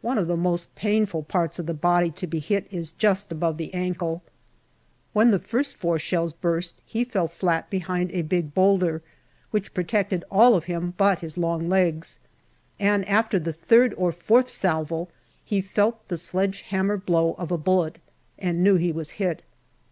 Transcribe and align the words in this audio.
One 0.00 0.18
of 0.18 0.26
the 0.26 0.36
most 0.36 0.74
painful 0.74 1.22
parts 1.22 1.60
of 1.60 1.66
the 1.66 1.74
body 1.74 2.10
to 2.10 2.26
be 2.26 2.40
hit 2.40 2.66
is 2.72 2.90
just 2.90 3.30
above 3.30 3.56
the 3.56 3.72
ankle. 3.72 4.20
When 5.12 5.30
the 5.30 5.38
first 5.38 5.76
four 5.76 5.96
shells 5.96 6.32
burst 6.32 6.80
he 6.84 7.04
fell 7.04 7.28
flat 7.28 7.70
behind 7.70 8.10
a 8.10 8.22
big 8.22 8.52
boulder, 8.52 9.00
which 9.52 9.72
pro 9.72 9.84
tected 9.84 10.24
all 10.28 10.54
of 10.56 10.64
him 10.64 10.94
but 10.96 11.20
his 11.20 11.38
long 11.38 11.66
legs, 11.66 12.18
and 12.80 13.08
after 13.08 13.38
the 13.38 13.52
third 13.52 13.94
or 13.96 14.10
fourth 14.10 14.50
salvo 14.50 15.06
he 15.44 15.60
felt 15.60 16.04
the 16.08 16.16
sledge 16.16 16.62
hammer 16.62 16.96
blow 16.96 17.34
of 17.34 17.52
a 17.52 17.56
bullet 17.56 18.00
and 18.40 18.64
knew 18.64 18.74
he 18.74 18.90
was 18.90 19.12
hit. 19.22 19.42